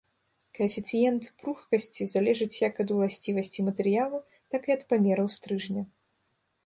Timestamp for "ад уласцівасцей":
2.85-3.67